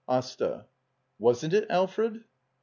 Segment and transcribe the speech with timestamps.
[0.07, 0.65] AsTA.
[1.19, 2.23] Wasn't it, Alfred?